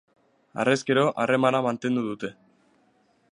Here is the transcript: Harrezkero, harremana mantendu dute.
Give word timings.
Harrezkero, 0.63 1.03
harremana 1.25 1.61
mantendu 1.67 2.05
dute. 2.09 2.35